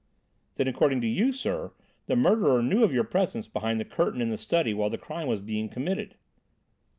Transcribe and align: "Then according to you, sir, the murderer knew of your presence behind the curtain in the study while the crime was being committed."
"Then 0.55 0.67
according 0.67 1.01
to 1.01 1.07
you, 1.07 1.31
sir, 1.31 1.73
the 2.07 2.15
murderer 2.15 2.63
knew 2.63 2.83
of 2.83 2.91
your 2.91 3.03
presence 3.03 3.47
behind 3.47 3.79
the 3.79 3.85
curtain 3.85 4.19
in 4.19 4.31
the 4.31 4.35
study 4.39 4.73
while 4.73 4.89
the 4.89 4.97
crime 4.97 5.27
was 5.27 5.41
being 5.41 5.69
committed." 5.69 6.15